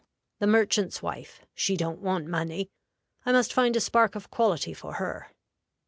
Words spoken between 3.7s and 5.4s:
a spark of quality for her."